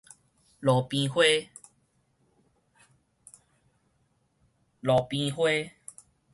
[0.61, 1.21] 路邊花